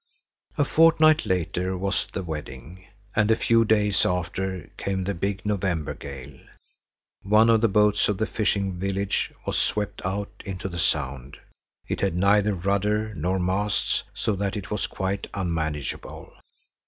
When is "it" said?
11.87-12.01, 14.57-14.71